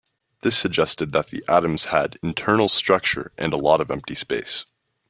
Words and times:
This 0.41 0.57
suggested 0.57 1.11
that 1.11 1.31
atoms 1.47 1.85
had 1.85 2.17
internal 2.23 2.67
structure 2.67 3.31
and 3.37 3.53
a 3.53 3.57
lot 3.57 3.81
of 3.81 3.91
empty 3.91 4.15
space. 4.15 4.65